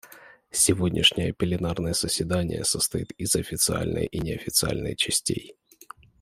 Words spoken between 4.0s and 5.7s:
и неофициальной частей.